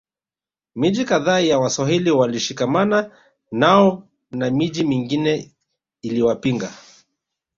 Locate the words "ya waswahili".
1.39-2.11